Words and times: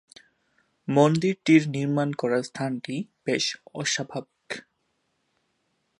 মন্দিরটির 0.87 1.63
নির্মাণ 1.69 2.09
করার 2.13 2.43
স্থানটি 2.43 2.95
বেশ 3.25 3.45
অস্বাভাবিক। 3.73 4.47